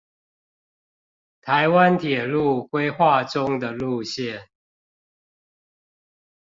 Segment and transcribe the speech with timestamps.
[1.43, 4.47] 臺灣鐵路規劃中的路線